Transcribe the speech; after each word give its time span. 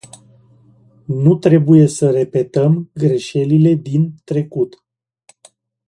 Nu 1.05 1.37
trebuie 1.37 1.87
să 1.87 2.11
repetăm 2.11 2.89
greșelile 2.93 3.73
din 3.73 4.13
trecut. 4.23 4.85